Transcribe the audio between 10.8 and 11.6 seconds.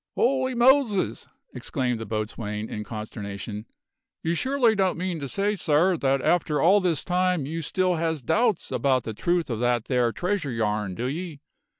do ye?